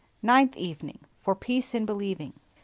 [0.23, 0.99] NINTH EVENING.
[1.19, 2.33] FOR PEACE IN BELIEVING.